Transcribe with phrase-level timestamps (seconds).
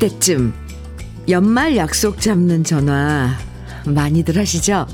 [0.00, 0.54] 이맘때쯤
[1.28, 3.36] 연말 약속 잡는 전화
[3.84, 4.86] 많이들 하시죠?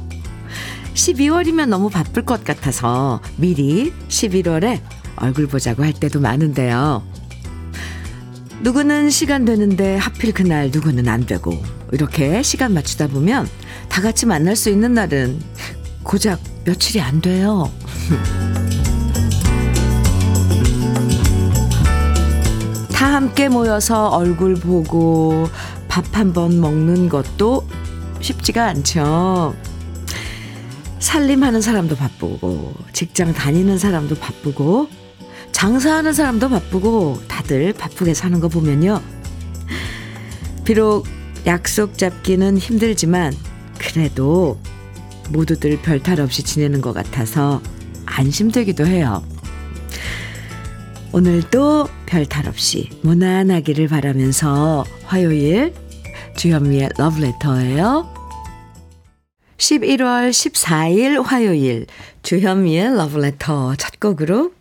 [0.94, 4.80] 12월이면 너무 바쁠 것 같아서 미리 11월에
[5.16, 7.06] 얼굴 보자고 할 때도 많은데요.
[8.62, 13.48] 누구는 시간 되는데 하필 그날 누구는 안 되고 이렇게 시간 맞추다 보면
[13.88, 15.40] 다 같이 만날 수 있는 날은
[16.02, 17.70] 고작 며칠이 안 돼요.
[23.06, 25.48] 다 함께 모여서 얼굴 보고
[25.86, 27.64] 밥 한 번 먹는 것도
[28.20, 29.54] 쉽지가 않죠.
[30.98, 34.88] 살림하는 사람도 바쁘고, 직장 다니는 사람도 바쁘고,
[35.52, 39.00] 장사하는 사람도 바쁘고, 다들 바쁘게 사는 거 보면요.
[40.64, 41.06] 비록
[41.46, 43.32] 약속 잡기는 힘들지만,
[43.78, 44.58] 그래도
[45.30, 47.62] 모두들 별탈 없이 지내는 것 같아서
[48.04, 49.22] 안심되기도 해요.
[51.12, 55.74] 오늘도 별 탈 없이 무난하기를 바라면서 화요일
[56.36, 58.14] 주현미의 러브레터예요.
[59.56, 61.86] 11월 14일 화요일
[62.22, 64.52] 주현미의 러브레터 첫 곡으로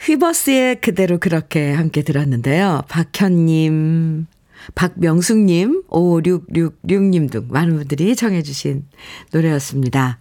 [0.00, 2.82] 휘버스의 그대로 그렇게 함께 들었는데요.
[2.88, 4.26] 박현님,
[4.74, 8.84] 박명숙님, 5666님 등 많은 분들이 청해주신
[9.32, 10.18] 노래였습니다.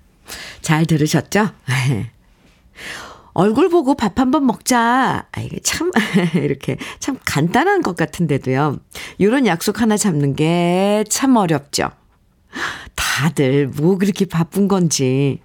[0.62, 1.50] 잘 들으셨죠?
[3.34, 5.26] 얼굴 보고 밥 한번 먹자.
[5.32, 5.92] 아, 이게 참,
[6.36, 8.78] 이렇게 참 간단한 것 같은데도요.
[9.18, 11.90] 이런 약속 하나 잡는 게 참 어렵죠.
[12.96, 15.40] 다들 뭐 그렇게 바쁜 건지.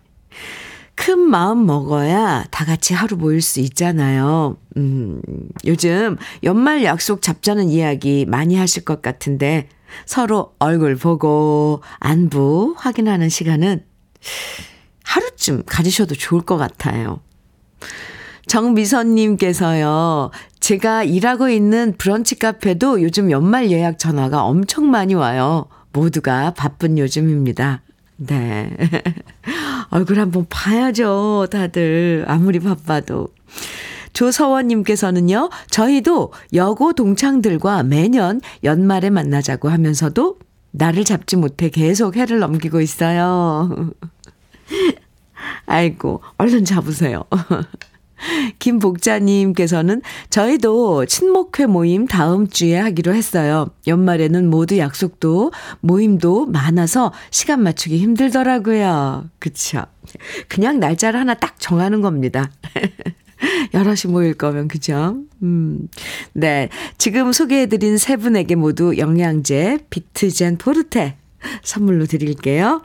[0.95, 4.57] 큰 마음 먹어야 다 같이 하루 모일 수 있잖아요.
[4.79, 5.21] 음,
[5.67, 9.69] 요즘 연말 약속 잡자는 이야기 많이 하실 것 같은데
[10.07, 13.85] 서로 얼굴 보고 안부 확인하는 시간은
[15.05, 17.21] 하루쯤 가지셔도 좋을 것 같아요.
[18.47, 20.31] 정미선님께서요,
[20.61, 25.67] 제가 일하고 있는 브런치 카페도 요즘 연말 예약 전화가 엄청 많이 와요.
[25.93, 27.83] 모두가 바쁜 요즘입니다.
[28.19, 28.71] 네.
[29.91, 32.25] 얼굴 한번 봐야죠, 다들.
[32.29, 33.29] 아무리 바빠도.
[34.13, 40.39] 조서원님께서는요, 저희도 여고 동창들과 매년 연말에 만나자고 하면서도
[40.71, 43.91] 나를 잡지 못해 계속 해를 넘기고 있어요.
[45.67, 47.25] 아이고, 얼른 잡으세요.
[48.59, 53.69] 김복자님께서는 저희도 친목회 모임 다음 주에 하기로 했어요.
[53.87, 59.29] 연말에는 모두 약속도 모임도 많아서 시간 맞추기 힘들더라고요.
[59.39, 59.85] 그쵸.
[60.49, 62.51] 그냥 날짜를 하나 딱 정하는 겁니다.
[63.75, 65.19] 여럿이 모일 거면, 그죠?
[65.43, 65.89] 음.
[66.33, 66.71] 네.
[66.97, 71.17] 지금 소개해 드린 세 분에게 모두 영양제 비트젠 포르테
[71.63, 72.83] 선물로 드릴게요.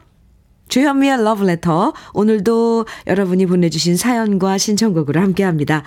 [0.72, 1.94] 주현미의 러브레터.
[2.14, 5.84] 오늘도 여러분이 보내주신 사연과 신청곡으로 함께 합니다.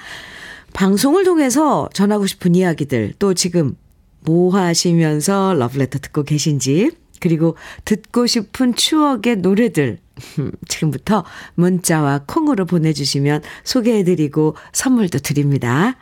[0.74, 3.76] 방송을 통해서 전하고 싶은 이야기들, 또 지금
[4.20, 7.56] 뭐 하시면서 러브레터 듣고 계신지, 그리고
[7.86, 10.00] 듣고 싶은 추억의 노래들,
[10.68, 11.24] 지금부터
[11.54, 15.96] 문자와 콩으로 보내주시면 소개해드리고 선물도 드립니다.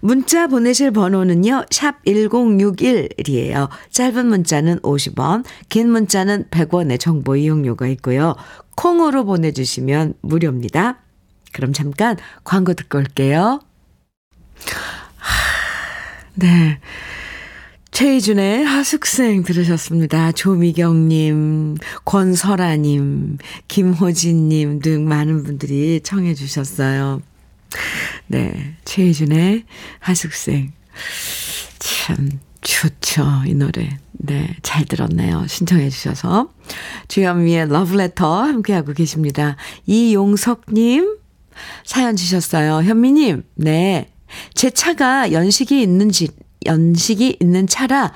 [0.00, 3.68] 문자 보내실 번호는요, 샵 1061이에요.
[3.90, 8.34] 짧은 문자는 50원, 긴 문자는 100원의 정보 이용료가 있고요.
[8.76, 11.00] 콩으로 보내주시면 무료입니다.
[11.52, 13.60] 그럼 잠깐 광고 듣고 올게요.
[16.34, 16.78] 네.
[17.90, 20.32] 최희준의 하숙생 들으셨습니다.
[20.32, 23.38] 조미경님, 권설아님,
[23.68, 27.20] 김호진님 등 많은 분들이 청해 주셨어요.
[28.30, 28.76] 네.
[28.84, 29.64] 최희준의
[29.98, 30.72] 하숙생.
[31.80, 32.30] 참
[32.60, 33.24] 좋죠.
[33.44, 33.98] 이 노래.
[34.12, 34.56] 네.
[34.62, 35.48] 잘 들었네요.
[35.48, 36.48] 신청해 주셔서.
[37.08, 39.56] 주현미의 러브레터 함께하고 계십니다.
[39.86, 41.18] 이용석님
[41.84, 42.84] 사연 주셨어요.
[42.84, 43.42] 현미님.
[43.56, 44.12] 네.
[44.54, 46.28] 제 차가 연식이 있는 지,
[46.66, 48.12] 연식이 있는 차라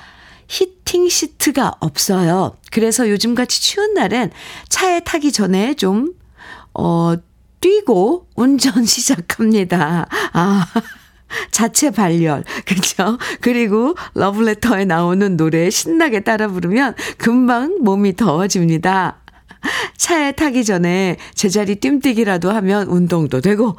[0.47, 2.55] 히팅 시트가 없어요.
[2.71, 4.31] 그래서 요즘같이 추운 날엔
[4.69, 6.13] 차에 타기 전에 좀,
[6.73, 7.15] 어,
[7.65, 10.07] 뛰고 운전 시작합니다.
[10.33, 10.67] 아.
[11.49, 12.43] 자체 발열.
[12.65, 13.17] 그죠?
[13.41, 19.17] 그리고 러브레터에 나오는 노래 신나게 따라 부르면 금방 몸이 더워집니다.
[19.97, 23.75] 차에 타기 전에 제자리 뜀뛰기라도 하면 운동도 되고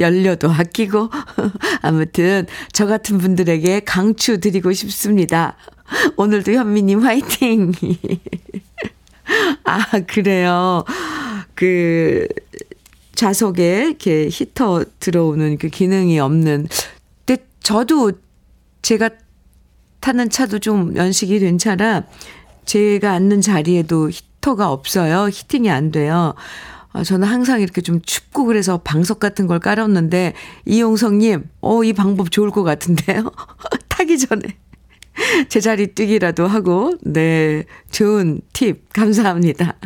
[0.00, 1.08] 연료도 아끼고
[1.80, 5.56] 아무튼 저 같은 분들에게 강추 드리고 싶습니다.
[6.16, 7.72] 오늘도 현미님 화이팅!
[9.64, 10.84] 아, 그래요.
[11.54, 12.26] 그,
[13.14, 16.68] 좌석에 이렇게 히터 들어오는 그 기능이 없는.
[17.24, 18.12] 근데 저도
[18.82, 19.10] 제가
[20.00, 22.04] 타는 차도 좀 연식이 된 차라
[22.64, 25.28] 제가 앉는 자리에도 히터가 없어요.
[25.28, 26.34] 히팅이 안 돼요.
[26.92, 30.34] 아, 저는 항상 이렇게 좀 춥고 그래서 방석 같은 걸 깔았는데
[30.66, 33.30] 이용성님, 어, 이 방법 좋을 것 같은데요?
[33.88, 34.42] 타기 전에
[35.48, 37.64] 제자리 뛰기라도 하고, 네.
[37.90, 39.76] 좋은 팁, 감사합니다.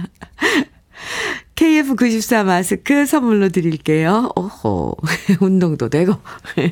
[1.57, 4.31] KF94 마스크 선물로 드릴게요.
[4.37, 4.95] 오호.
[5.41, 6.15] 운동도 되고.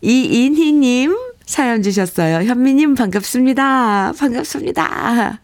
[0.00, 2.48] 이인희님 사연 주셨어요.
[2.48, 4.12] 현미님 반갑습니다.
[4.18, 5.40] 반갑습니다.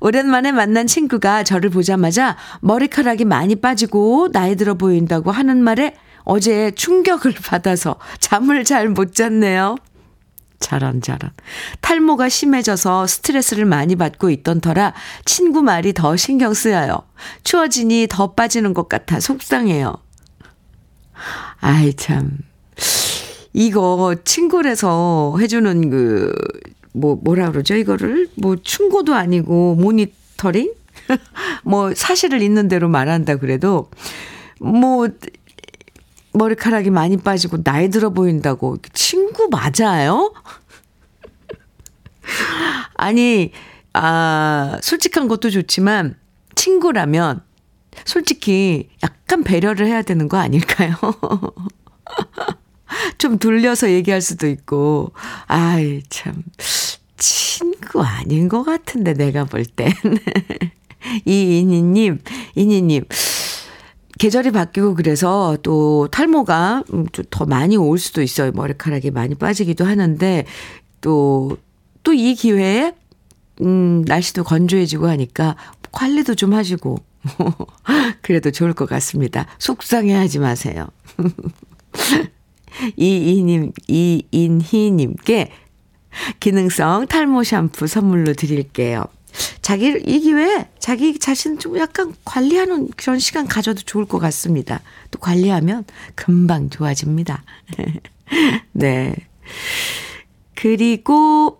[0.00, 5.94] 오랜만에 만난 친구가 저를 보자마자 머리카락이 많이 빠지고 나이 들어 보인다고 하는 말에
[6.24, 9.76] 어제 충격을 받아서 잠을 잘 못 잤네요.
[10.60, 11.32] 자란, 자란.
[11.80, 17.02] 탈모가 심해져서 스트레스를 많이 받고 있던 터라 친구 말이 더 신경 쓰여요.
[17.42, 19.96] 추워지니 더 빠지는 것 같아 속상해요.
[21.60, 22.38] 아이, 참.
[23.52, 26.32] 이거 친구라서 해주는 그,
[26.92, 27.74] 뭐, 뭐라 그러죠?
[27.74, 28.28] 이거를?
[28.36, 30.72] 뭐, 충고도 아니고, 모니터링?
[31.64, 33.90] 뭐, 사실을 있는 대로 말한다 그래도,
[34.60, 35.08] 뭐,
[36.32, 40.32] 머리카락이 많이 빠지고 나이 들어 보인다고 친구 맞아요?
[42.94, 43.52] 아니,
[43.92, 46.16] 아, 솔직한 것도 좋지만
[46.54, 47.42] 친구라면
[48.04, 50.94] 솔직히 약간 배려를 해야 되는 거 아닐까요?
[53.18, 55.12] 좀 돌려서 얘기할 수도 있고,
[55.46, 56.42] 아이, 참,
[57.16, 59.92] 친구 아닌 것 같은데, 내가 볼 땐.
[61.24, 62.20] 이인희님,
[62.56, 63.04] 이니님,
[64.20, 66.84] 계절이 바뀌고 그래서 또 탈모가
[67.30, 68.52] 더 많이 올 수도 있어요.
[68.52, 70.44] 머리카락이 많이 빠지기도 하는데
[71.00, 71.56] 또,
[72.02, 72.92] 또 이 기회에,
[73.62, 75.56] 음, 날씨도 건조해지고 하니까
[75.92, 76.98] 관리도 좀 하시고.
[78.20, 79.46] 그래도 좋을 것 같습니다.
[79.58, 80.88] 속상해 하지 마세요.
[82.96, 85.50] 이이님, 이인희님께
[86.40, 89.04] 기능성 탈모 샴푸 선물로 드릴게요.
[89.62, 94.80] 자기, 이 기회에 자기 자신 좀 약간 관리하는 그런 시간 가져도 좋을 것 같습니다.
[95.10, 95.84] 또 관리하면
[96.14, 97.42] 금방 좋아집니다.
[98.72, 99.14] 네.
[100.54, 101.58] 그리고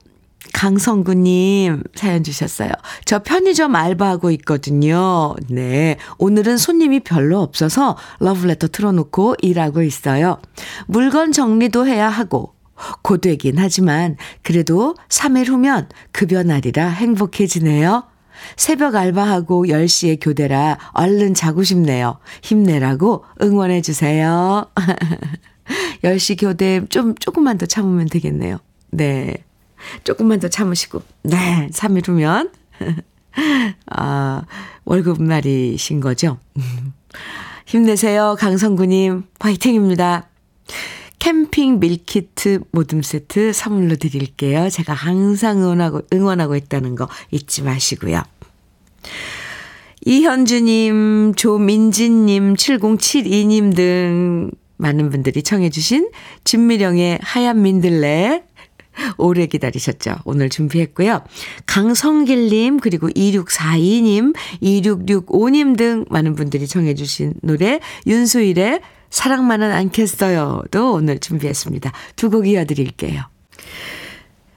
[0.52, 2.70] 강성구님 사연 주셨어요.
[3.04, 5.34] 저 편의점 알바하고 있거든요.
[5.48, 5.96] 네.
[6.18, 10.40] 오늘은 손님이 별로 없어서 러브레터 틀어놓고 일하고 있어요.
[10.86, 12.54] 물건 정리도 해야 하고,
[13.02, 18.04] 고되긴 하지만 그래도 3일 후면 급여 날이라 행복해지네요.
[18.56, 22.18] 새벽 알바하고 10시에 교대라 얼른 자고 싶네요.
[22.42, 24.66] 힘내라고 응원해 주세요.
[26.02, 28.58] 10시 교대 좀, 조금만 더 참으면 되겠네요.
[28.90, 29.44] 네.
[30.04, 32.50] 조금만 더 참으시고, 네, 3일 후면,
[33.86, 34.42] 아,
[34.84, 36.38] 월급 날이신 거죠.
[37.66, 39.24] 힘내세요, 강성구 님.
[39.38, 40.28] 화이팅입니다.
[41.20, 44.68] 캠핑 밀키트 모듬 세트 선물로 드릴게요.
[44.68, 48.22] 제가 항상 응원하고, 응원하고 있다는 거 잊지 마시고요.
[50.04, 56.10] 이현주님, 조민지님, 7072님 등 많은 분들이 청해주신
[56.44, 58.42] 진미령의 하얀 민들레
[59.18, 60.16] 오래 기다리셨죠?
[60.24, 61.22] 오늘 준비했고요.
[61.66, 71.92] 강성길님, 그리고 2642님, 2665님 등 많은 분들이 청해주신 노래, 윤수일의 사랑만은 않겠어요도 오늘 준비했습니다.
[72.16, 73.22] 두 곡 이어드릴게요.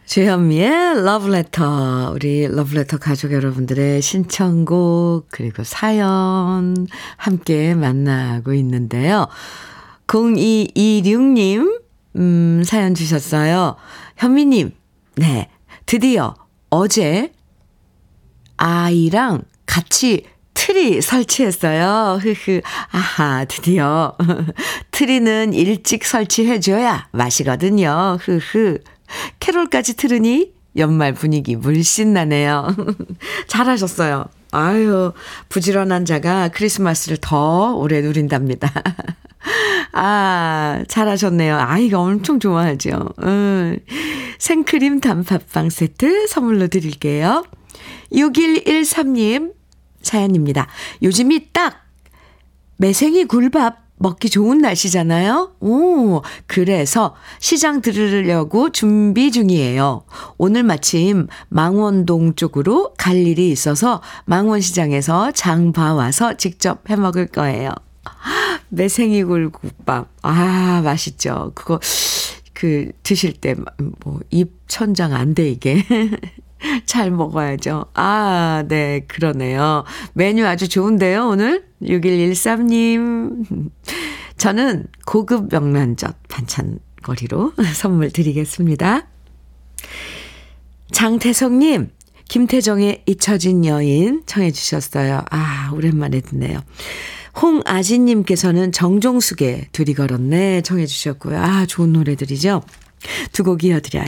[0.06, 2.12] 주현미의 러브레터.
[2.14, 6.86] 우리 러브레터 가족 여러분들의 신청곡, 그리고 사연
[7.18, 9.28] 함께 만나고 있는데요.
[10.06, 11.82] 0226님,
[12.18, 13.76] 음, 사연 주셨어요.
[14.18, 14.72] 현미님,
[15.16, 15.50] 네.
[15.88, 16.36] 드디어
[16.70, 17.32] 어제
[18.58, 20.26] 아이랑 같이
[20.74, 22.18] 트리 설치했어요.
[22.20, 22.62] 흐흐.
[22.92, 24.18] 아하, 드디어.
[24.90, 28.18] 트리는 일찍 설치해줘야 맛이거든요.
[28.20, 28.80] 흐흐.
[29.40, 32.76] 캐롤까지 틀으니 연말 분위기 물씬 나네요.
[33.46, 34.26] 잘하셨어요.
[34.50, 35.14] 아유,
[35.50, 38.74] 부지런한 자가 크리스마스를 더 오래 누린답니다.
[39.94, 41.56] 아, 잘하셨네요.
[41.56, 43.10] 아이가 엄청 좋아하죠.
[43.22, 43.78] 음,
[44.40, 47.46] 생크림 단팥빵 세트 선물로 드릴게요.
[48.12, 49.54] 6113님
[50.04, 50.68] 사연입니다.
[51.02, 51.84] 요즘이 딱
[52.78, 55.54] 매생이 굴밥 먹기 좋은 날씨잖아요.
[55.62, 60.04] 오, 그래서 시장 들으려고 준비 중이에요.
[60.38, 67.72] 오늘 마침 망원동 쪽으로 갈 일이 있어서 망원시장에서 장 봐와서 직접 해 먹을 거예요.
[68.70, 70.10] 매생이 굴 국밥.
[70.22, 71.52] 아, 맛있죠.
[71.56, 71.80] 그거,
[72.54, 73.56] 그, 드실 때,
[74.04, 75.86] 뭐, 입 천장 안 돼, 이게.
[76.86, 77.86] 잘 먹어야죠.
[77.94, 79.84] 아, 네, 그러네요.
[80.14, 81.66] 메뉴 아주 좋은데요, 오늘?
[81.82, 83.72] 6113님.
[84.38, 89.08] 저는 고급 명란젓 반찬거리로 선물 드리겠습니다.
[90.92, 91.90] 장태성님,
[92.30, 95.24] 김태정의 잊혀진 여인 청해 주셨어요.
[95.30, 96.60] 아, 오랜만에 듣네요.
[97.42, 101.40] 홍아진님께서는 정종숙의 둘이 걸었네 청해 주셨고요.
[101.40, 102.62] 아, 좋은 노래들이죠.
[103.34, 104.08] 두 곡 이어드려요.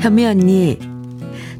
[0.00, 0.78] 현미 언니,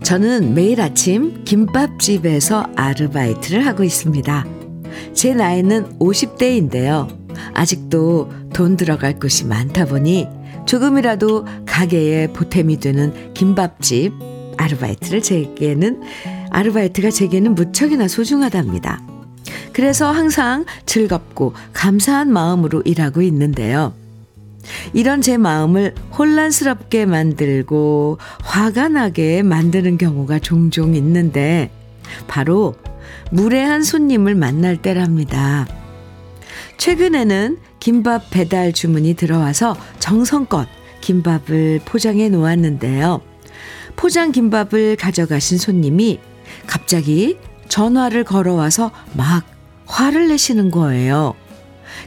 [0.02, 4.46] 저는 매일 아침 김밥집에서 아르바이트를 하고 있습니다.
[5.12, 7.14] 제 나이는 50대인데요.
[7.52, 10.26] 아직도 돈 들어갈 곳이 많다 보니
[10.64, 14.14] 조금이라도 가게에 보탬이 되는 김밥집
[14.56, 16.00] 아르바이트를 제게는
[16.48, 19.02] 아르바이트가 제게는 무척이나 소중하답니다.
[19.74, 23.99] 그래서 항상 즐겁고 감사한 마음으로 일하고 있는데요.
[24.92, 31.70] 이런 제 마음을 혼란스럽게 만들고 화가 나게 만드는 경우가 종종 있는데
[32.26, 32.74] 바로
[33.30, 35.66] 무례한 손님을 만날 때랍니다.
[36.76, 40.68] 최근에는 김밥 배달 주문이 들어와서 정성껏
[41.00, 43.20] 김밥을 포장해 놓았는데요.
[43.96, 46.20] 포장 김밥을 가져가신 손님이
[46.66, 47.38] 갑자기
[47.68, 49.44] 전화를 걸어와서 막
[49.86, 51.34] 화를 내시는 거예요.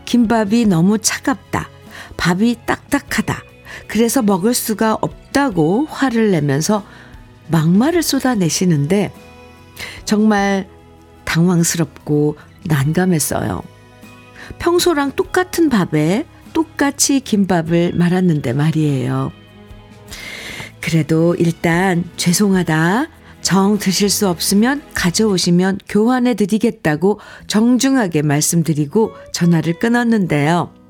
[0.06, 1.70] 김밥이 너무 차갑다.
[2.18, 3.44] 밥이 딱딱하다.
[3.88, 6.86] 그래서 먹을 수가 없다고 화를 내면서
[7.50, 9.14] 막말을 쏟아내시는데
[10.06, 10.68] 정말
[11.26, 13.62] 당황스럽고 난감했어요.
[14.60, 19.32] 평소랑 똑같은 밥에 똑같이 김밥을 말았는데 말이에요.
[20.82, 23.08] 그래도 일단 죄송하다.
[23.42, 30.83] 정 드실 수 없으면 가져오시면 교환해 드리겠다고 정중하게 말씀드리고 전화를 끊었는데요.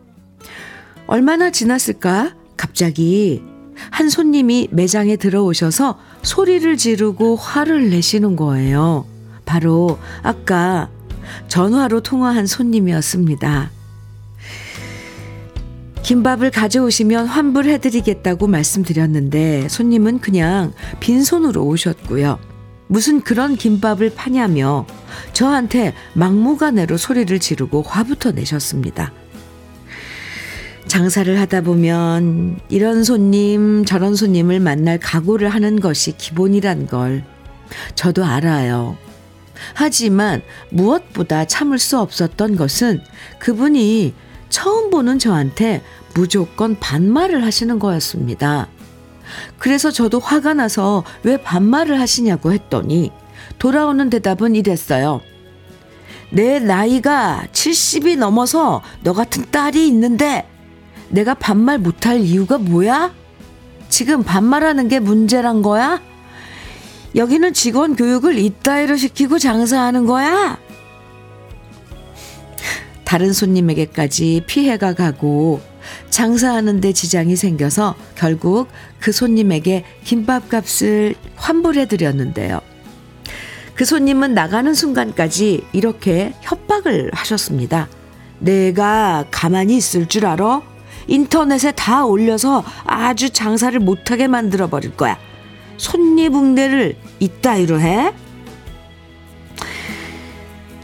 [1.07, 2.35] 얼마나 지났을까?
[2.55, 3.43] 갑자기
[3.89, 9.05] 한 손님이 매장에 들어오셔서 소리를 지르고 화를 내시는 거예요.
[9.45, 10.89] 바로 아까
[11.47, 13.71] 전화로 통화한 손님이었습니다.
[16.03, 22.39] 김밥을 가져오시면 환불해드리겠다고 말씀드렸는데 손님은 그냥 빈손으로 오셨고요.
[22.87, 24.85] 무슨 그런 김밥을 파냐며
[25.31, 29.13] 저한테 막무가내로 소리를 지르고 화부터 내셨습니다.
[30.93, 37.23] 장사를 하다 보면 이런 손님, 저런 손님을 만날 각오를 하는 것이 기본이란 걸
[37.95, 38.95] 저도 알아요.
[39.73, 43.01] 하지만 무엇보다 참을 수 없었던 것은
[43.39, 44.13] 그분이
[44.49, 45.81] 처음 보는 저한테
[46.13, 48.67] 무조건 반말을 하시는 거였습니다.
[49.57, 53.11] 그래서 저도 화가 나서 왜 반말을 하시냐고 했더니
[53.57, 55.21] 돌아오는 대답은 이랬어요.
[56.29, 60.52] 내 나이가 70이 넘어서 너 같은 딸이 있는데
[61.09, 63.13] 내가 반말 못할 이유가 뭐야?
[63.89, 66.01] 지금 반말하는 게 문제란 거야?
[67.15, 70.57] 여기는 직원 교육을 이따위로 시키고 장사하는 거야?
[73.03, 75.61] 다른 손님에게까지 피해가 가고
[76.09, 78.67] 장사하는데 지장이 생겨서 결국
[78.99, 82.61] 그 손님에게 김밥 값을 환불해 드렸는데요.
[83.75, 87.87] 그 손님은 나가는 순간까지 이렇게 협박을 하셨습니다.
[88.39, 90.61] 내가 가만히 있을 줄 알아?
[91.07, 95.17] 인터넷에 다 올려서 아주 장사를 못하게 만들어 버릴 거야.
[95.77, 98.13] 손님응대를 이따위로 해?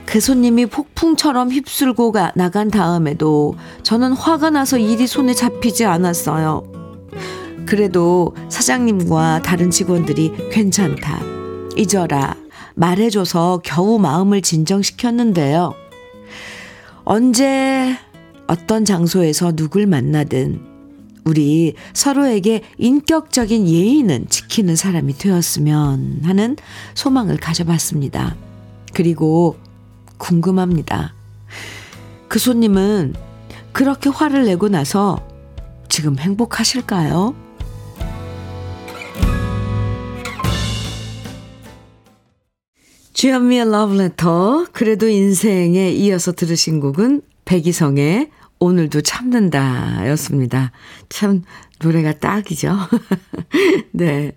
[0.06, 6.64] 그 손님이 폭풍처럼 휩쓸고 가, 나간 다음에도 저는 화가 나서 일이 손에 잡히지 않았어요.
[7.68, 11.20] 그래도 사장님과 다른 직원들이 괜찮다.
[11.78, 12.36] 잊어라.
[12.74, 15.76] 말해줘서 겨우 마음을 진정시켰는데요.
[17.04, 17.96] 언제
[18.50, 20.60] 어떤 장소에서 누굴 만나든
[21.24, 26.58] 우리 서로에게 인격적인 예의는 지키는 사람이 되었으면 하는
[26.96, 28.36] 소망을 가져봤습니다.
[28.96, 29.56] 그리고
[30.18, 31.14] 궁금합니다.
[32.28, 33.14] 그 손님은
[33.72, 35.24] 그렇게 화를 내고 나서
[35.88, 37.36] 지금 행복하실까요?
[43.14, 50.72] 주현미의 러브레터 그래도 인생에 이어서 들으신 곡은 백이성의 오늘도 참는다 였습니다.
[51.10, 51.44] 참,
[51.82, 52.78] 노래가 딱이죠.
[53.92, 54.34] 네.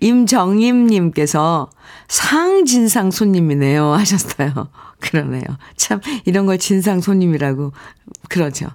[0.00, 1.70] 임정임님께서
[2.08, 4.68] 상진상 손님이네요 하셨어요.
[5.00, 5.42] 그러네요.
[5.76, 7.72] 참 이런 걸 진상 손님이라고
[8.28, 8.68] 그러죠.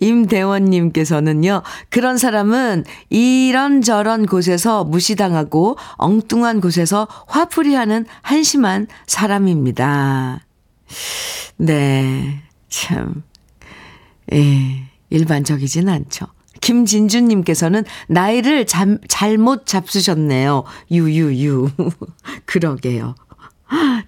[0.00, 1.62] 임대원님께서는요.
[1.90, 10.40] 그런 사람은 이런저런 곳에서 무시당하고 엉뚱한 곳에서 화풀이 하는 한심한 사람입니다.
[11.58, 12.42] 네.
[12.70, 13.22] 참.
[14.32, 14.84] 예.
[15.10, 16.26] 일반적이진 않죠.
[16.60, 20.64] 김진주님께서는 나이를 잠, 잘못 잡수셨네요.
[20.90, 21.70] 유유유.
[22.46, 23.14] 그러게요.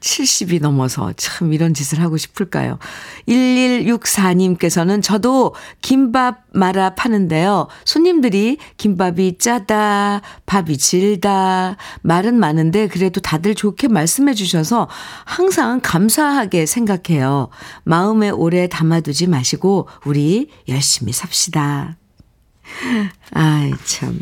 [0.01, 2.79] 70이 넘어서 참 이런 짓을 하고 싶을까요?
[3.29, 7.69] 1164님께서는 저도 김밥 말아 파는데요.
[7.85, 14.89] 손님들이 김밥이 짜다, 밥이 질다, 말은 많은데 그래도 다들 좋게 말씀해 주셔서
[15.25, 17.49] 항상 감사하게 생각해요.
[17.85, 21.97] 마음에 오래 담아두지 마시고 우리 열심히 삽시다.
[23.33, 24.19] 아이, 참.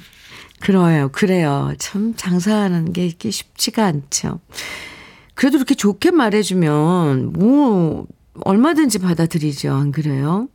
[0.61, 1.73] 그래요, 그래요.
[1.79, 4.41] 참 장사하는 게 쉽지가 않죠.
[5.35, 8.07] 그래도 이렇게 좋게 말해주면, 뭐,
[8.43, 9.73] 얼마든지 받아들이죠.
[9.73, 10.49] 안 그래요?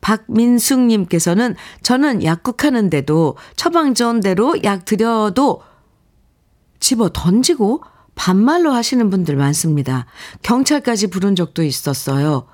[0.00, 5.62] 박민숙님께서는 저는 약국하는데도 처방전대로 약 드려도
[6.80, 7.82] 집어 던지고
[8.14, 10.06] 반말로 하시는 분들 많습니다.
[10.42, 12.46] 경찰까지 부른 적도 있었어요.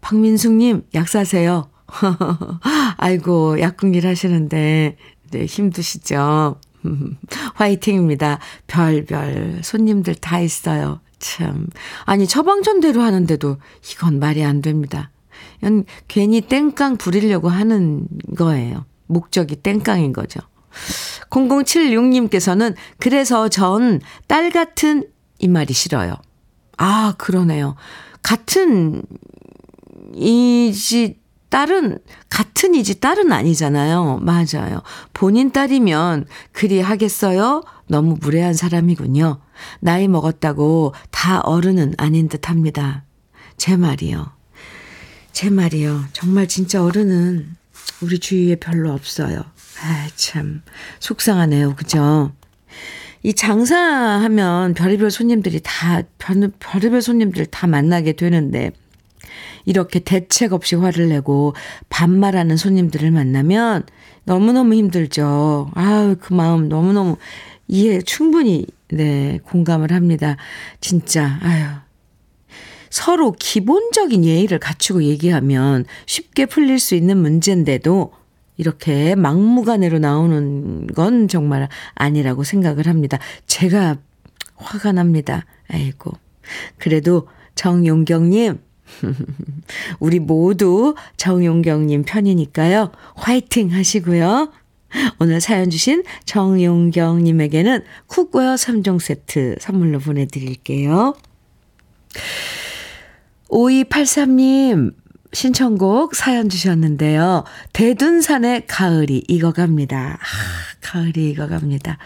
[0.00, 1.70] 박민숙님, 약 사세요.
[2.96, 4.96] 아이고, 약국 일 하시는데,
[5.30, 6.58] 네, 힘드시죠?
[7.54, 8.38] 화이팅입니다.
[8.66, 11.00] 별별 손님들 다 있어요.
[11.18, 11.66] 참.
[12.04, 13.56] 아니, 처방전대로 하는데도
[13.92, 15.10] 이건 말이 안 됩니다.
[15.58, 18.84] 이건 괜히 땡깡 부리려고 하는 거예요.
[19.06, 20.40] 목적이 땡깡인 거죠.
[21.30, 26.14] 0076님께서는 그래서 전 딸 같은 이 말이 싫어요.
[26.76, 27.76] 아, 그러네요.
[28.22, 29.02] 같은
[30.14, 31.98] 이지 딸은
[32.28, 34.20] 같은 이지 딸은 아니잖아요.
[34.22, 34.82] 맞아요.
[35.12, 37.62] 본인 딸이면 그리 하겠어요?
[37.86, 39.40] 너무 무례한 사람이군요.
[39.80, 43.04] 나이 먹었다고 다 어른은 아닌 듯 합니다.
[43.56, 44.32] 제 말이요.
[45.32, 46.04] 제 말이요.
[46.12, 47.56] 정말 진짜 어른은
[48.00, 49.44] 우리 주위에 별로 없어요.
[49.82, 50.62] 아, 참.
[51.00, 51.74] 속상하네요.
[51.76, 52.32] 그죠?
[53.22, 58.72] 이 장사하면 별의별 손님들이 다, 별, 별의별 손님들 다 만나게 되는데,
[59.64, 61.54] 이렇게 대책 없이 화를 내고
[61.88, 63.84] 반말하는 손님들을 만나면
[64.24, 65.70] 너무너무 힘들죠.
[65.74, 67.16] 아유, 그 마음 너무너무
[67.68, 70.36] 이해 충분히, 네, 공감을 합니다.
[70.80, 71.64] 진짜, 아유.
[72.90, 78.12] 서로 기본적인 예의를 갖추고 얘기하면 쉽게 풀릴 수 있는 문제인데도
[78.56, 83.18] 이렇게 막무가내로 나오는 건 정말 아니라고 생각을 합니다.
[83.46, 83.96] 제가
[84.54, 85.44] 화가 납니다.
[85.68, 86.12] 아이고.
[86.78, 88.60] 그래도 정용경님,
[90.00, 92.92] 우리 모두 정용경님 편이니까요.
[93.16, 94.52] 화이팅 하시고요.
[95.18, 101.14] 오늘 사연 주신 정용경님에게는 cookware 3종 세트 선물로 보내드릴게요.
[103.50, 104.94] 5283님
[105.32, 107.44] 신청곡 사연 주셨는데요.
[107.72, 110.18] 대둔산의 가을이 익어갑니다.
[110.20, 110.26] 아,
[110.80, 111.98] 가을이 익어갑니다.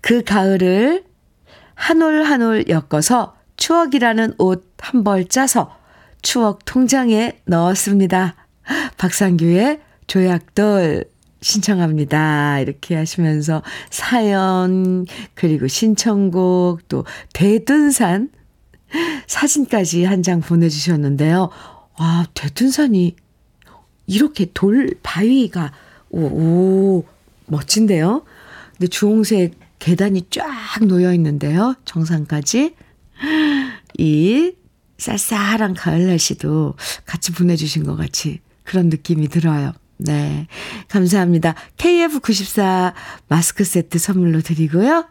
[0.00, 1.04] 그 가을을
[1.74, 5.76] 한 올 한 올 엮어서 추억이라는 옷 한 벌 짜서
[6.22, 8.34] 추억 통장에 넣었습니다.
[8.98, 11.04] 박상규의 조약돌
[11.42, 12.60] 신청합니다.
[12.60, 18.30] 이렇게 하시면서 사연, 그리고 신청곡, 또 대둔산
[19.26, 21.50] 사진까지 한 장 보내주셨는데요.
[21.98, 23.16] 와, 대둔산이
[24.06, 25.72] 이렇게 돌 바위가,
[26.10, 27.04] 오, 오
[27.46, 28.24] 멋진데요?
[28.72, 30.44] 근데 주홍색 계단이 쫙
[30.86, 31.74] 놓여 있는데요.
[31.84, 32.74] 정상까지.
[33.98, 34.52] 이
[35.00, 36.74] 쌀쌀한 가을 날씨도
[37.06, 39.72] 같이 보내주신 것 같이 그런 느낌이 들어요.
[39.96, 40.46] 네.
[40.88, 41.54] 감사합니다.
[41.78, 42.92] KF94
[43.28, 45.06] 마스크 세트 선물로 드리고요.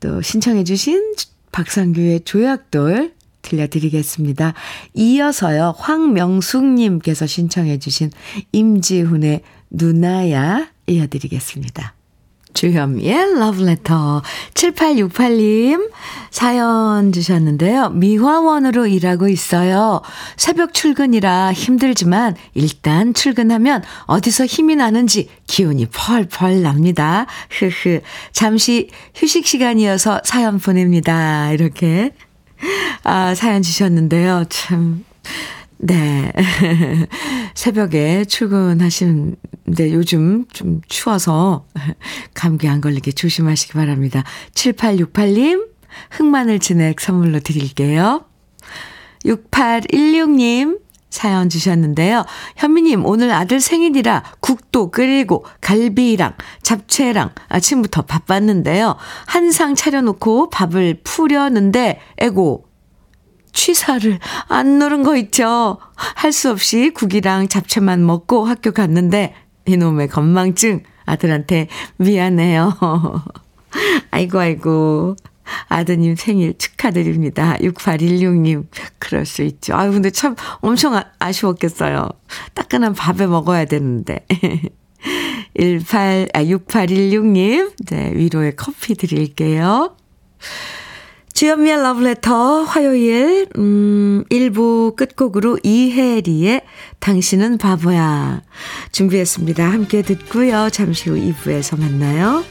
[0.00, 1.14] 또 신청해주신
[1.52, 4.54] 박상규의 조약돌 들려드리겠습니다.
[4.94, 8.10] 이어서요, 황명숙님께서 신청해주신
[8.52, 11.95] 임지훈의 누나야 이어드리겠습니다.
[12.56, 14.22] 주현미의 러브레터
[14.54, 15.90] 7868님
[16.30, 17.90] 사연 주셨는데요.
[17.90, 20.00] 미화원으로 일하고 있어요.
[20.36, 27.26] 새벽 출근이라 힘들지만 일단 출근하면 어디서 힘이 나는지 기운이 펄펄 납니다.
[27.50, 28.00] 흐흐.
[28.32, 31.52] 잠시 휴식 시간이어서 사연 보냅니다.
[31.52, 32.12] 이렇게
[33.04, 34.44] 아, 사연 주셨는데요.
[34.48, 35.04] 참
[35.78, 36.32] 네.
[37.54, 41.66] 새벽에 출근하시는데 요즘 좀 추워서
[42.34, 44.24] 감기 안 걸리게 조심하시기 바랍니다.
[44.54, 45.68] 7868님,
[46.10, 48.24] 흑마늘 진액 선물로 드릴게요.
[49.24, 52.24] 6816님, 사연 주셨는데요.
[52.56, 58.96] 현미님, 오늘 아들 생일이라 국도 끓이고 갈비랑 잡채랑 아침부터 바빴는데요.
[59.26, 62.65] 한 상 차려놓고 밥을 푸려는데, 에고,
[63.56, 65.78] 취사를 안 누른 거 있죠?
[65.96, 72.74] 할 수 없이 국이랑 잡채만 먹고 학교 갔는데, 이놈의 건망증 아들한테 미안해요.
[74.12, 75.16] 아이고, 아이고.
[75.68, 77.56] 아드님 생일 축하드립니다.
[77.60, 78.66] 6816님.
[78.98, 79.74] 그럴 수 있죠.
[79.74, 82.08] 아유, 근데 참 엄청 아, 쉬웠겠어요
[82.54, 84.26] 따끈한 밥에 먹어야 되는데.
[85.58, 87.72] 18, 아, 6816님.
[87.86, 89.96] 네, 위로의 커피 드릴게요.
[91.36, 96.62] 주연미의 러브레터 화요일 음 1부 끝곡으로 이혜리의
[96.98, 98.40] 당신은 바보야
[98.92, 99.62] 준비했습니다.
[99.62, 100.70] 함께 듣고요.
[100.70, 102.42] 잠시 후 2부에서 만나요.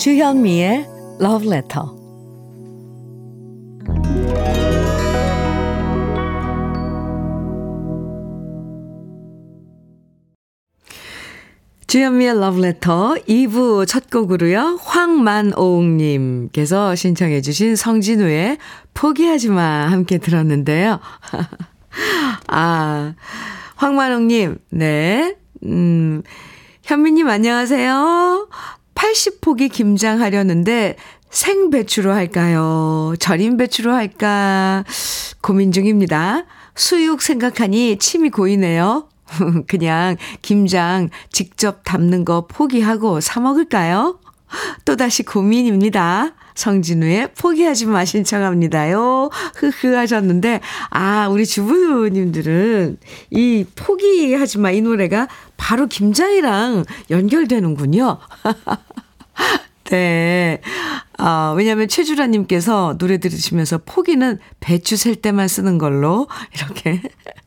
[0.00, 0.88] 주현미의
[1.20, 1.84] Love Letter.
[11.86, 14.78] 주현미의 Love Letter 2부 첫 곡으로요.
[14.80, 18.56] 황만오웅님께서 신청해 주신 성진우의
[18.94, 20.98] 포기하지 마 함께 들었는데요.
[22.48, 23.14] 아,
[23.74, 25.36] 황만옥님, 네.
[25.64, 26.22] 음,
[26.84, 28.48] 현미님 안녕하세요.
[29.00, 30.96] 80포기 김장하려는데
[31.30, 33.14] 생배추로 할까요?
[33.18, 34.84] 절임 배추로 할까?
[35.40, 36.44] 고민 중입니다.
[36.74, 39.08] 수육 생각하니 침이 고이네요.
[39.68, 44.18] 그냥 김장 직접 담는 거 포기하고 사 먹을까요?
[44.84, 46.32] 또다시 고민입니다.
[46.54, 49.30] 성진우의 포기하지 마 신청합니다요.
[49.54, 50.60] 흐흐 하셨는데,
[50.90, 52.98] 아, 우리 주부님들은
[53.30, 58.18] 이 포기하지 마 이 노래가 바로 김장이랑 연결되는군요.
[59.90, 60.60] 네.
[61.18, 67.02] 아, 왜냐면 최주라님께서 노래 들으시면서 포기는 배추 셀 때만 쓰는 걸로 이렇게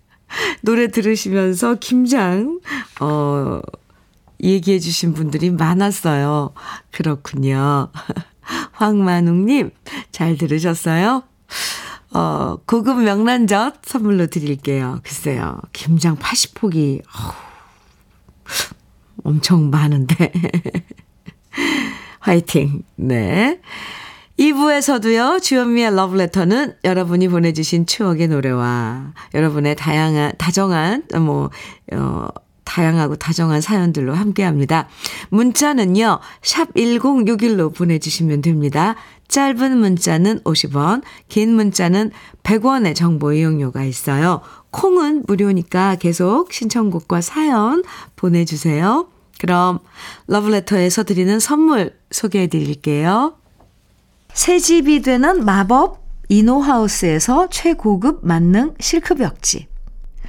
[0.61, 2.59] 노래 들으시면서 김장,
[2.99, 3.61] 어,
[4.43, 6.53] 얘기해 주신 분들이 많았어요.
[6.91, 7.89] 그렇군요.
[8.73, 9.71] 황만웅님,
[10.11, 11.23] 잘 들으셨어요?
[12.13, 14.99] 어, 고급 명란젓 선물로 드릴게요.
[15.03, 15.59] 글쎄요.
[15.71, 17.01] 김장 80포기.
[17.01, 17.31] 어우,
[19.23, 20.31] 엄청 많은데.
[22.19, 22.83] 화이팅.
[22.95, 23.59] 네.
[24.39, 31.49] 2부에서도요, 주현미의 러브레터는 여러분이 보내주신 추억의 노래와 여러분의 다양한, 다정한, 뭐,
[31.93, 32.27] 어,
[32.63, 34.87] 다양하고 다정한 사연들로 함께 합니다.
[35.29, 38.95] 문자는요, 샵 1061로 보내주시면 됩니다.
[39.27, 42.11] 짧은 문자는 50원, 긴 문자는
[42.43, 44.41] 100원의 정보 이용료가 있어요.
[44.71, 47.83] 콩은 무료니까 계속 신청곡과 사연
[48.15, 49.07] 보내주세요.
[49.39, 49.79] 그럼
[50.27, 53.35] 러브레터에서 드리는 선물 소개해 드릴게요.
[54.33, 59.67] 새 집이 되는 마법 이노하우스에서 최고급 만능 실크벽지.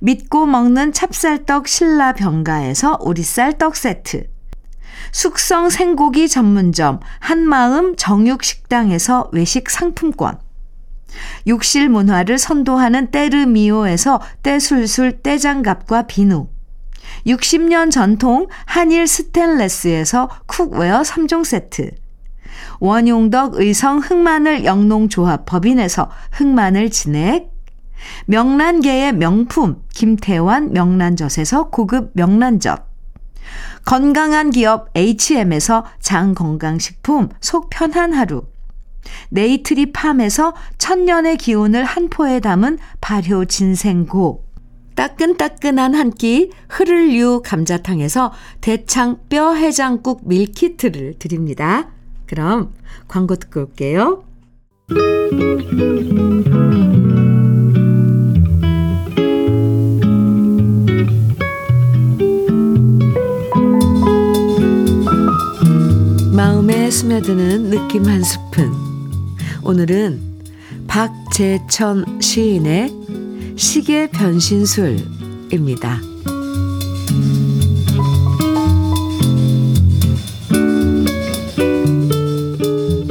[0.00, 4.28] 믿고 먹는 찹쌀떡 신라 명가에서 우리쌀 떡 세트,
[5.12, 10.38] 숙성 생고기 전문점 한마음 정육식당에서 외식 상품권,
[11.46, 16.48] 욕실 문화를 선도하는 때르미오에서 때술술 때장갑과 비누,
[17.26, 21.90] 60년 전통 한일 스텐레스에서 cookware 3종 세트.
[22.80, 27.51] 원용덕 의성 흑마늘 영농조합 법인에서 흑마늘 진액.
[28.26, 32.86] 명란계의 명품 김태환 명란젓에서 고급 명란젓.
[33.84, 38.44] 건강한 기업 HM에서 장건강식품 속 편한 하루.
[39.30, 44.44] 네이트리 팜에서 천년의 기운을 한 포에 담은 발효 진생고.
[44.94, 51.88] 따끈따끈한 한 끼 흐를유 감자탕에서 대창 뼈 해장국 밀키트를 드립니다.
[52.26, 52.72] 그럼
[53.08, 54.24] 광고 듣고 올게요.
[66.92, 68.70] 스며드는 느낌 한 스푼.
[69.62, 70.20] 오늘은
[70.86, 72.92] 박재천 시인의
[73.56, 76.00] 시계 변신술입니다.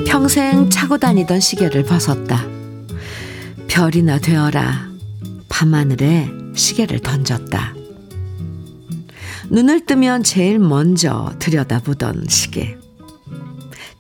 [0.06, 2.46] 평생 차고 다니던 시계를 벗었다.
[3.68, 4.92] 별이나 되어라.
[5.50, 7.74] 밤하늘에 시계를 던졌다.
[9.50, 12.78] 눈을 뜨면 제일 먼저 들여다보던 시계.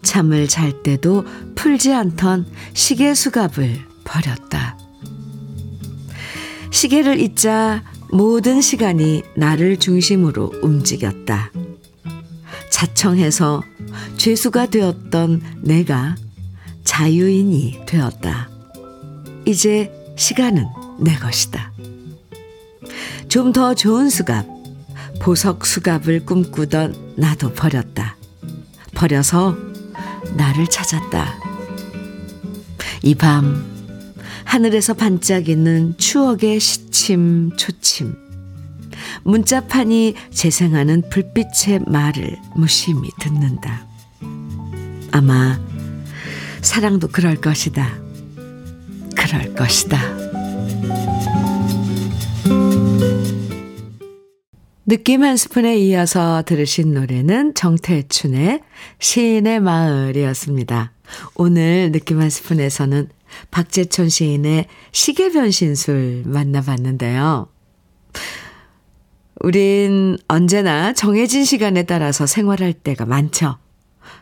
[0.01, 4.77] 잠을 잘 때도 풀지 않던 시계 수갑을 버렸다.
[6.71, 11.51] 시계를 잊자 모든 시간이 나를 중심으로 움직였다.
[12.69, 13.61] 자청해서
[14.17, 16.15] 죄수가 되었던 내가
[16.83, 18.49] 자유인이 되었다.
[19.45, 20.65] 이제 시간은
[20.99, 21.71] 내 것이다.
[23.27, 24.45] 좀 더 좋은 수갑,
[25.21, 28.17] 보석 수갑을 꿈꾸던 나도 버렸다.
[28.93, 29.55] 버려서
[30.35, 31.35] 나를 찾았다.
[33.03, 33.65] 이 밤,
[34.45, 38.15] 하늘에서 반짝이는 추억의 시침, 초침.
[39.23, 43.87] 문자판이 재생하는 불빛의 말을 무심히 듣는다.
[45.11, 45.59] 아마
[46.61, 47.87] 사랑도 그럴 것이다.
[49.15, 50.20] 그럴 것이다.
[54.91, 58.59] 느낌 한 스푼에 이어서 들으신 노래는 정태춘의
[58.99, 60.91] 시인의 마을이었습니다.
[61.35, 63.07] 오늘 느낌 한 스푼에서는
[63.51, 67.47] 박재천 시인의 시계 변신술 만나봤는데요.
[69.39, 73.59] 우린 언제나 정해진 시간에 따라서 생활할 때가 많죠.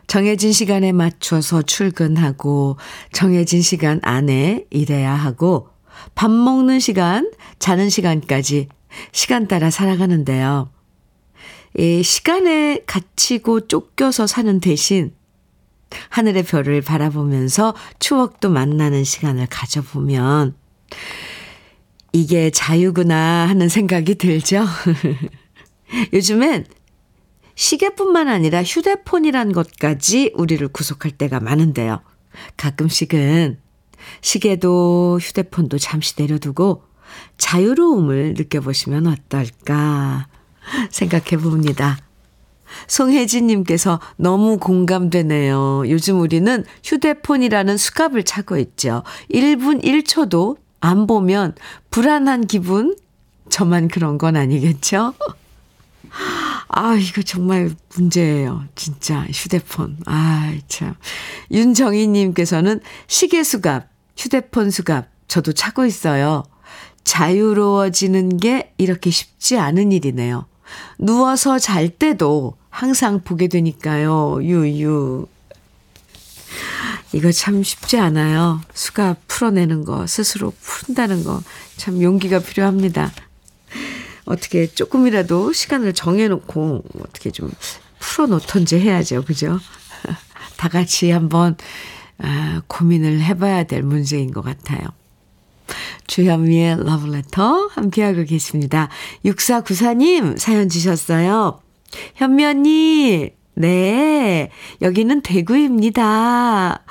[0.06, 2.76] 정해진 시간에 맞춰서 출근하고
[3.10, 5.70] 정해진 시간 안에 일해야 하고
[6.14, 8.68] 밥 먹는 시간, 자는 시간까지
[9.12, 10.70] 시간 따라 살아가는데요.
[11.78, 15.14] 이 시간에 갇히고 쫓겨서 사는 대신
[16.08, 20.54] 하늘의 별을 바라보면서 추억도 만나는 시간을 가져보면
[22.12, 24.66] 이게 자유구나 하는 생각이 들죠.
[26.12, 26.66] 요즘엔
[27.54, 32.00] 시계뿐만 아니라 휴대폰이란 것까지 우리를 구속할 때가 많은데요.
[32.56, 33.60] 가끔씩은
[34.22, 36.82] 시계도 휴대폰도 잠시 내려두고
[37.38, 40.26] 자유로움을 느껴보시면 어떨까
[40.90, 41.98] 생각해 봅니다.
[42.86, 45.84] 송혜진님께서 너무 공감되네요.
[45.88, 49.02] 요즘 우리는 휴대폰이라는 수갑을 차고 있죠.
[49.32, 51.54] 1분 1초도 안 보면
[51.90, 52.96] 불안한 기분?
[53.48, 55.14] 저만 그런 건 아니겠죠?
[56.68, 58.64] 아, 이거 정말 문제예요.
[58.76, 59.98] 진짜 휴대폰.
[60.06, 60.94] 아, 참.
[61.50, 66.44] 윤정희님께서는 시계 수갑, 휴대폰 수갑, 저도 차고 있어요.
[67.10, 70.46] 자유로워지는 게 이렇게 쉽지 않은 일이네요.
[70.96, 74.38] 누워서 잘 때도 항상 보게 되니까요.
[74.40, 75.26] 유유.
[77.12, 78.60] 이거 참 쉽지 않아요.
[78.74, 81.42] 수갑 풀어내는 거, 스스로 푼다는 거,
[81.76, 83.10] 참 용기가 필요합니다.
[84.24, 87.50] 어떻게 조금이라도 시간을 정해놓고 어떻게 좀
[87.98, 89.24] 풀어놓던지 해야죠.
[89.24, 89.58] 그죠?
[90.56, 91.56] 다 같이 한번
[92.18, 94.99] 아, 고민을 해봐야 될 문제인 것 같아요.
[96.10, 98.88] 주현미의 러브레터 함께하고 계십니다.
[99.24, 101.60] 6494님 사연 주셨어요.
[102.16, 104.50] 현미 언니, 네,
[104.82, 106.84] 여기는 대구입니다.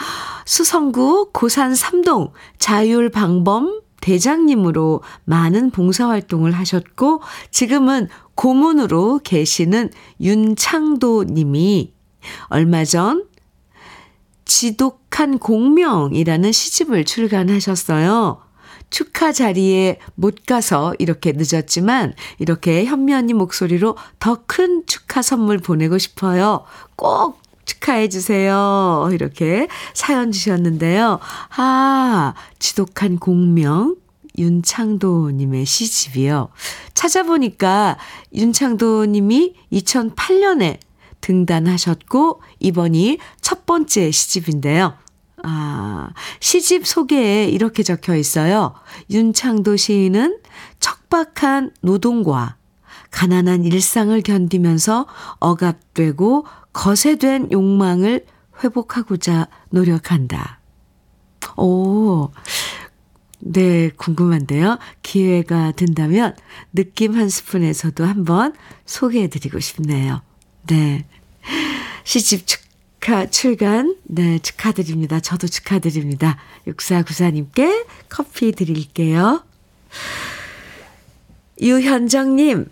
[0.45, 11.93] 수성구 고산 3동 자율방범 대장님으로 많은 봉사활동을 하셨고, 지금은 고문으로 계시는 윤창도 님이
[12.45, 13.25] 얼마 전
[14.45, 18.49] 지독한 공명이라는 시집을 출간하셨어요.
[18.89, 25.97] 축하 자리에 못 가서 이렇게 늦었지만 이렇게 현미 언니 목소리로 더 큰 축하 선물 보내고
[25.97, 26.65] 싶어요.
[26.95, 29.08] 꼭 축하해 주세요.
[29.12, 31.19] 이렇게 사연 주셨는데요.
[31.56, 33.95] 아, 지독한 공명
[34.38, 36.49] 윤창도님의 시집이요.
[36.93, 37.97] 찾아보니까
[38.34, 40.80] 윤창도님이 2008년에
[41.21, 44.95] 등단하셨고, 이번이 첫 번째 시집인데요.
[45.43, 48.73] 아, 시집 소개에 이렇게 적혀 있어요.
[49.10, 50.39] 윤창도 시인은
[50.80, 52.58] 척박한 노동과
[53.12, 55.08] 가난한 일상을 견디면서
[55.39, 58.25] 억압되고 거세된 욕망을
[58.63, 60.60] 회복하고자 노력한다.
[61.58, 62.30] 오,
[63.39, 64.78] 네, 궁금한데요.
[65.02, 66.36] 기회가 된다면
[66.73, 68.54] 느낌 한 스푼에서도 한번
[68.86, 70.21] 소개해드리고 싶네요.
[70.67, 71.08] 네.
[72.04, 72.68] 시집 축
[73.10, 75.19] 하, 출간, 네, 축하드립니다.
[75.19, 76.38] 저도 축하드립니다.
[76.67, 79.43] 6494님께 커피 드릴게요.
[81.60, 82.67] 유현정님,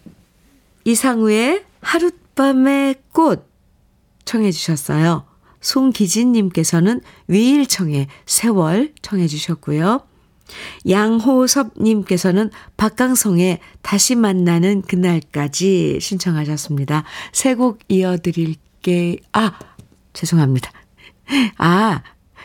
[0.85, 3.49] 이상우의 하룻밤의 꽃
[4.25, 5.25] 청해 주셨어요.
[5.61, 10.01] 송기진님께서는 위일청의 세월 청해 주셨고요.
[10.87, 17.05] 양호섭님께서는 박강성의 다시 만나는 그날까지 신청하셨습니다.
[17.33, 19.57] 세 곡 이어드릴게, 아,
[20.17, 20.71] 죄송합니다.
[21.57, 22.01] 아,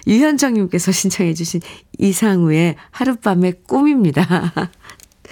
[0.07, 1.63] 유현정님께서 신청해주신
[1.99, 4.53] 이상우의 하룻밤의 꿈입니다.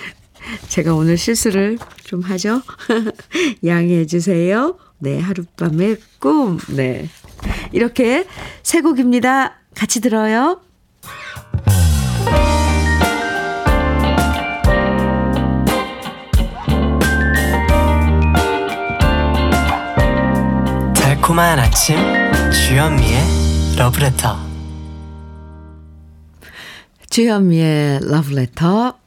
[0.68, 2.62] 제가 오늘 실수를 좀 하죠?
[3.66, 4.78] 양해해 주세요.
[4.98, 6.58] 네, 하룻밤의 꿈.
[6.68, 7.08] 네.
[7.72, 8.26] 이렇게
[8.62, 9.56] 세 곡입니다.
[9.74, 10.62] 같이 들어요.
[20.94, 23.22] 달콤한 아침 주현미의
[23.78, 24.36] 러브레터
[27.08, 28.98] 주현미의 러브레터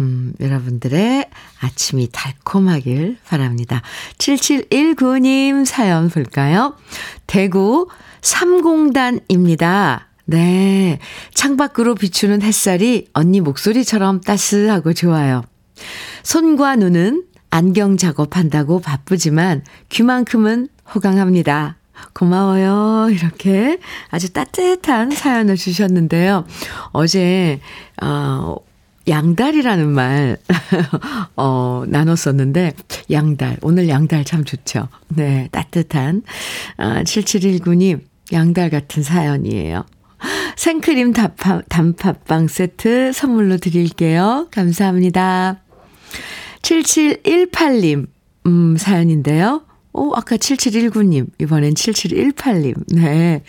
[0.00, 3.82] 음, 여러분들의 아침이 달콤하길 바랍니다.
[4.18, 6.76] 7719님 사연 볼까요?
[7.26, 7.88] 대구
[8.22, 10.08] 삼공단입니다.
[10.26, 10.98] 네.
[11.32, 15.42] 창밖으로 비추는 햇살이 언니 목소리처럼 따스하고 좋아요.
[16.24, 21.76] 손과 눈은 안경 작업한다고 바쁘지만 귀만큼은 호강합니다.
[22.12, 23.08] 고마워요.
[23.10, 23.78] 이렇게
[24.10, 26.46] 아주 따뜻한 사연을 주셨는데요.
[26.92, 27.60] 어제,
[28.02, 28.56] 어,
[29.06, 30.38] 양달이라는 말,
[31.36, 32.72] 어, 나눴었는데,
[33.10, 33.58] 양달.
[33.62, 34.88] 오늘 양달 참 좋죠.
[35.08, 36.22] 네, 따뜻한,
[36.78, 38.00] 아, 7719님,
[38.32, 39.84] 양달 같은 사연이에요.
[40.56, 44.48] 생크림 단팥, 단팥빵 세트 선물로 드릴게요.
[44.50, 45.60] 감사합니다.
[46.62, 48.06] 7718님,
[48.46, 49.63] 음, 사연인데요.
[49.96, 52.74] 오, 아까 7719님, 이번엔 7718님.
[52.96, 53.44] 네.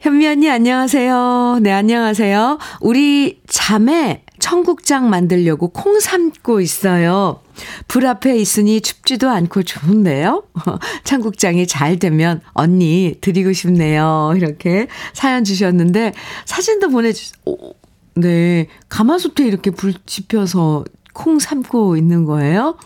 [0.00, 1.60] 현미 언니, 안녕하세요.
[1.62, 2.58] 네, 안녕하세요.
[2.82, 7.40] 우리 자매 청국장 만들려고 콩 삶고 있어요.
[7.88, 10.44] 불 앞에 있으니 춥지도 않고 좋은데요?
[11.04, 14.34] 청국장이 잘 되면 언니 드리고 싶네요.
[14.36, 16.12] 이렇게 사연 주셨는데,
[16.44, 17.72] 사진도 보내주, 오,
[18.16, 18.66] 네.
[18.90, 22.76] 가마솥에 이렇게 불 지펴서 콩 삶고 있는 거예요?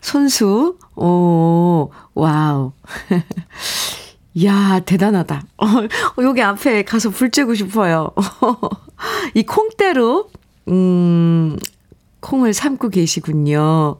[0.00, 2.72] 손수, 오, wow.
[4.34, 5.42] 이야, 대단하다.
[5.58, 5.66] 어,
[6.22, 8.10] 여기 앞에 가서 불 쬐고 싶어요.
[9.34, 10.30] 이 콩대로,
[10.68, 11.58] 음,
[12.20, 13.98] 콩을 삶고 계시군요.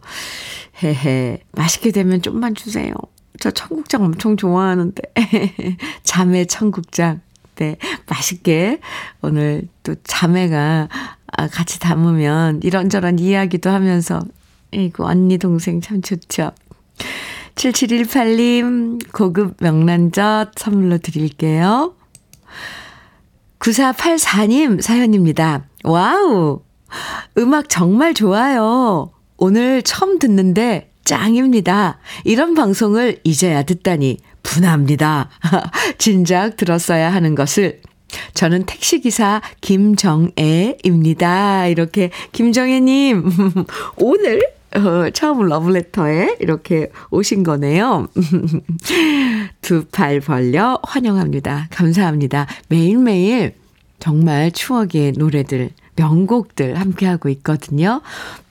[0.83, 1.43] 헤헤.
[1.53, 2.93] 맛있게 되면 좀만 주세요.
[3.41, 5.03] 저 청국장 엄청 좋아하는데.
[6.05, 7.21] 자매 청국장.
[7.57, 7.77] 네.
[8.09, 8.81] 맛있게
[9.21, 10.89] 오늘 또 자매가
[11.27, 14.21] 아, 같이 담으면 이런저런 이야기도 하면서
[14.73, 16.53] 이거 언니 동생 참 좋죠.
[17.55, 21.95] 7718님 고급 명란젓 선물로 드릴게요.
[23.59, 25.67] 9484님 사연입니다.
[25.85, 26.63] Wow!
[27.39, 29.13] 음악 정말 좋아요.
[29.37, 31.99] 오늘 처음 듣는데 짱입니다.
[32.25, 35.29] 이런 방송을 이제야 듣다니 분합니다.
[35.99, 37.81] 진작 들었어야 하는 것을
[38.35, 40.39] 저는 택시기사 김정애입니다.
[41.69, 43.25] 이렇게 김정애님
[43.97, 44.41] 오늘
[44.77, 48.07] 어, 처음 러브레터에 이렇게 오신 거네요.
[49.63, 51.69] 두 팔 벌려 환영합니다.
[51.71, 52.47] 감사합니다.
[52.69, 53.55] 매일매일
[53.99, 58.01] 정말 추억의 노래들, 명곡들 함께하고 있거든요.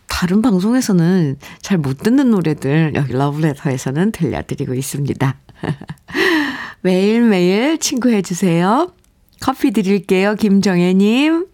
[0.08, 5.36] 다른 방송에서는 잘 못 듣는 노래들 여기 러브레터에서는 들려드리고 있습니다.
[6.82, 8.92] 매일매일 친구해 주세요.
[9.40, 10.36] 커피 드릴게요.
[10.36, 11.46] 김정혜님.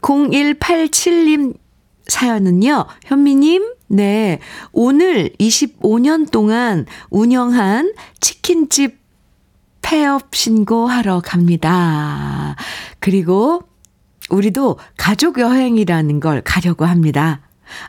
[0.00, 1.54] 0187님
[2.08, 4.38] 사연은요, 현미님, 네,
[4.72, 8.98] 오늘 25년 동안 운영한 치킨집
[9.82, 12.56] 폐업 신고하러 갑니다.
[12.98, 13.62] 그리고
[14.30, 17.40] 우리도 가족 여행이라는 걸 가려고 합니다.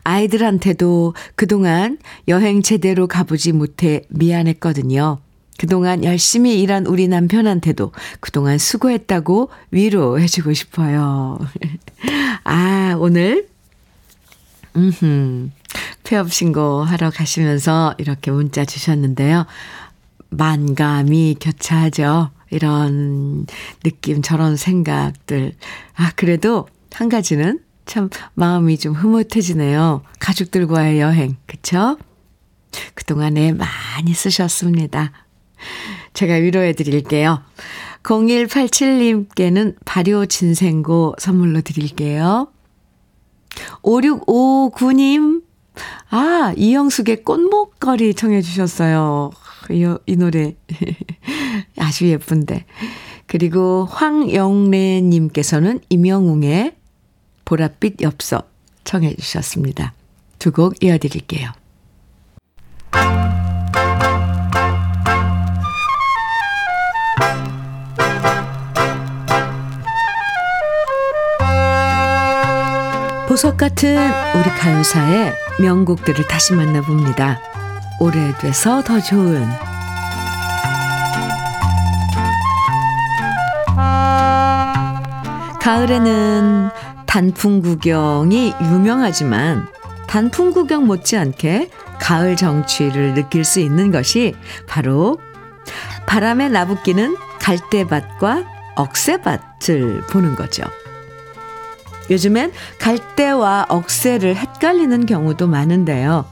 [0.04, 1.98] 아이들한테도 그동안
[2.28, 5.20] 여행 제대로 가보지 못해 미안했거든요.
[5.58, 11.40] 그동안 열심히 일한 우리 남편한테도 그동안 수고했다고 위로해주고 싶어요.
[12.44, 13.48] 아, 오늘,
[14.78, 15.50] 음흠,
[16.04, 19.46] 폐업 신고 하러 가시면서 이렇게 문자 주셨는데요.
[20.30, 22.30] 만감이 교차하죠.
[22.50, 23.46] 이런
[23.84, 25.54] 느낌, 저런 생각들.
[25.96, 30.04] 아, 그래도 한 가지는 참 마음이 좀 흐뭇해지네요.
[30.20, 31.98] 가족들과의 여행, 그쵸?
[32.94, 35.12] 그동안에 많이 쓰셨습니다.
[36.14, 37.42] 제가 위로해 드릴게요.
[38.04, 42.48] 0187님께는 발효 진생고 선물로 드릴게요.
[43.84, 45.44] 5659님,
[46.10, 49.32] 아, 이영숙의 꽃목걸이 청해 주셨어요.
[49.70, 50.56] 이, 이 노래
[51.78, 52.66] 아주 예쁜데.
[53.28, 56.76] 그리고 황영래님께서는 임영웅의
[57.46, 58.44] 보랏빛 엽서
[58.86, 59.94] 청해 주셨습니다.
[60.40, 61.52] 두 곡 이어드릴게요.
[73.28, 73.98] 보석 같은
[74.36, 77.42] 우리 가요사의 명곡들을 다시 만나봅니다.
[78.00, 79.46] 오래돼서 더 좋은
[85.60, 86.70] 가을에는
[87.06, 89.68] 단풍 구경이 유명하지만
[90.08, 91.70] 단풍 구경 못지않게
[92.00, 94.36] 가을 정취를 느낄 수 있는 것이
[94.68, 95.20] 바로
[96.06, 98.46] 바람에 나부끼는 갈대밭과
[98.78, 100.64] 억새밭을 보는 거죠.
[102.10, 106.26] 요즘엔 갈대와 억새를 헷갈리는 경우도 많은데요.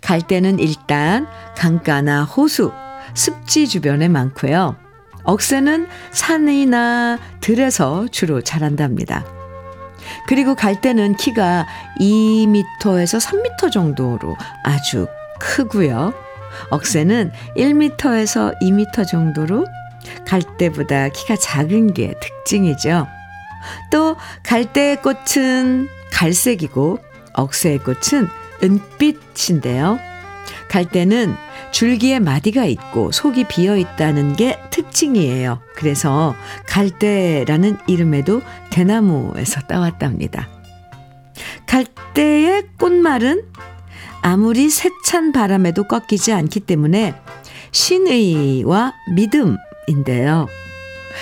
[0.00, 2.72] 갈대는 일단 강가나 호수,
[3.14, 4.76] 습지 주변에 많고요.
[5.24, 9.24] 억새는 산이나 들에서 주로 자란답니다.
[10.28, 11.66] 그리고 갈대는 키가
[12.00, 15.08] 2m에서 3m 정도로 아주
[15.40, 16.14] 크고요.
[16.70, 19.66] 억새는 1m에서 2m 정도로
[20.26, 23.06] 갈대보다 키가 작은 게 특징이죠.
[23.90, 26.98] 또 갈대의 꽃은 갈색이고
[27.34, 28.28] 억새의 꽃은
[28.62, 29.98] 은빛인데요.
[30.68, 31.34] 갈대는
[31.70, 35.60] 줄기에 마디가 있고 속이 비어 있다는 게 특징이에요.
[35.74, 36.34] 그래서
[36.66, 40.48] 갈대라는 이름에도 대나무에서 따왔답니다.
[41.66, 43.44] 갈대의 꽃말은
[44.22, 47.14] 아무리 세찬 바람에도 꺾이지 않기 때문에
[47.70, 50.48] 신의와 믿음인데요.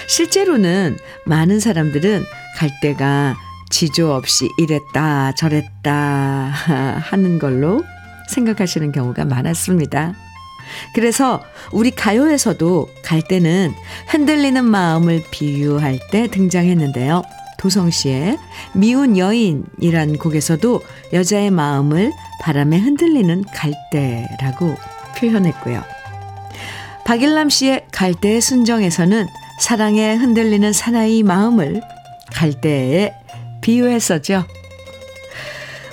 [0.07, 2.25] 실제로는 많은 사람들은
[2.57, 3.37] 갈대가
[3.71, 5.93] 지조 없이 이랬다 저랬다
[7.03, 7.83] 하는 걸로
[8.29, 10.15] 생각하시는 경우가 많았습니다.
[10.95, 11.43] 그래서
[11.73, 13.75] 우리 가요에서도 갈대는
[14.09, 17.23] 흔들리는 마음을 비유할 때 등장했는데요.
[17.59, 18.39] 도성 씨의
[18.75, 20.83] 미운 여인이란 곡에서도
[21.13, 24.75] 여자의 마음을 바람에 흔들리는 갈대라고
[25.17, 25.83] 표현했고요.
[27.05, 29.27] 박일남 씨의 갈대의 순정에서는
[29.61, 31.81] 사랑에 흔들리는 사나이 마음을
[32.33, 33.13] 갈대에
[33.61, 34.45] 비유했었죠.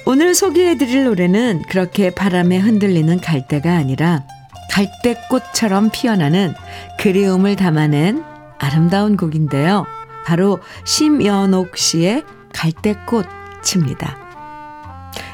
[0.05, 4.23] 오늘 소개해드릴 노래는 그렇게 바람에 흔들리는 갈대가 아니라
[4.71, 6.53] 갈대꽃처럼 피어나는
[6.99, 8.23] 그리움을 담아낸
[8.57, 9.85] 아름다운 곡인데요.
[10.25, 14.17] 바로 심연옥 씨의 갈대꽃입니다.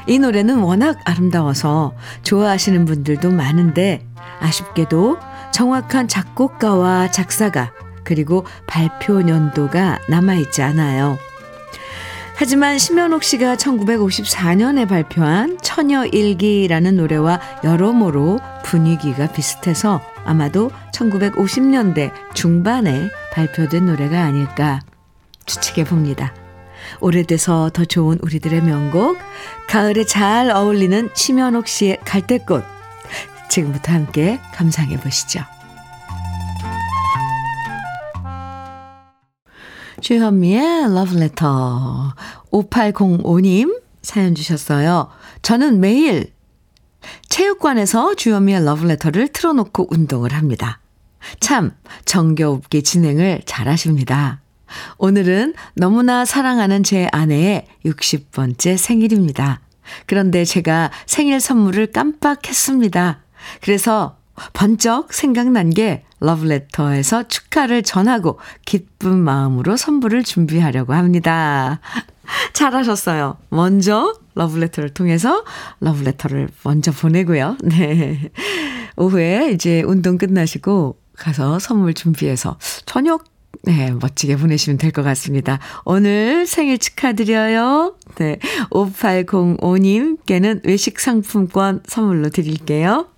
[0.06, 4.06] 이 노래는 워낙 아름다워서 좋아하시는 분들도 많은데
[4.40, 5.18] 아쉽게도
[5.52, 7.72] 정확한 작곡가와 작사가
[8.08, 11.18] 그리고 발표 연도가 남아있지 않아요.
[12.34, 23.84] 하지만 심연옥 씨가 1954년에 발표한 처녀 일기라는 노래와 여러모로 분위기가 비슷해서 아마도 1950년대 중반에 발표된
[23.84, 24.80] 노래가 아닐까
[25.44, 26.32] 추측해 봅니다.
[27.00, 29.18] 오래돼서 더 좋은 우리들의 명곡,
[29.68, 32.64] 가을에 잘 어울리는 심연옥 씨의 갈대꽃.
[33.50, 35.57] 지금부터 함께 감상해 보시죠.
[40.00, 42.14] 주현미의 러브레터
[42.52, 45.08] 5805님 사연 주셨어요.
[45.42, 46.32] 저는 매일
[47.28, 50.80] 체육관에서 주현미의 러브레터를 틀어놓고 운동을 합니다.
[51.40, 51.72] 참
[52.04, 54.40] 정겨웁게 진행을 잘하십니다.
[54.98, 59.60] 오늘은 너무나 사랑하는 제 아내의 60번째 생일입니다.
[60.06, 63.20] 그런데 제가 생일 선물을 깜빡했습니다.
[63.62, 64.17] 그래서
[64.52, 71.80] 번쩍 생각난 게 러브레터에서 축하를 전하고 기쁜 마음으로 선물을 준비하려고 합니다.
[72.52, 73.36] 잘하셨어요.
[73.50, 75.44] 먼저 러브레터를 통해서
[75.80, 77.56] 러브레터를 먼저 보내고요.
[77.62, 78.30] 네.
[78.96, 83.24] 오후에 이제 운동 끝나시고 가서 선물 준비해서 저녁
[83.64, 85.58] 네, 멋지게 보내시면 될 것 같습니다.
[85.84, 87.96] 오늘 생일 축하드려요.
[88.16, 88.38] 네.
[88.70, 93.08] 5805님께는 외식 상품권 선물로 드릴게요.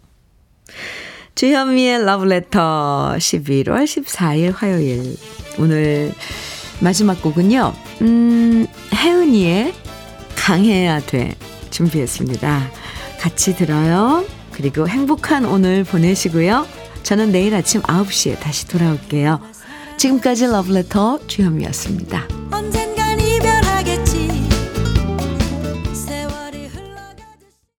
[1.35, 5.17] 주현미의 러브레터 11월 14일 화요일.
[5.59, 6.13] 오늘
[6.81, 7.73] 마지막 곡은요.
[8.03, 9.75] 음, 혜은이의
[10.37, 11.35] 강해야 돼
[11.71, 12.71] 준비했습니다.
[13.21, 14.25] 같이 들어요.
[14.53, 16.67] 그리고 행복한 오늘 보내시고요.
[17.03, 19.41] 저는 내일 아침 9시에 다시 돌아올게요.
[19.97, 22.27] 지금까지 러브레터 주현미였습니다.